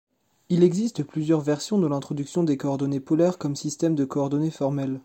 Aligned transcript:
Il 0.49 0.63
existe 0.63 1.03
plusieurs 1.03 1.41
versions 1.41 1.77
de 1.77 1.85
l’introduction 1.85 2.41
des 2.43 2.57
coordonnées 2.57 2.99
polaires 2.99 3.37
comme 3.37 3.55
système 3.55 3.93
de 3.93 4.03
coordonnées 4.03 4.49
formel. 4.49 4.99